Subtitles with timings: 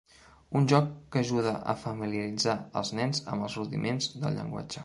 [0.59, 4.79] Un joc que ajuda a familiaritzar els nens amb els rudiments del llenguatge.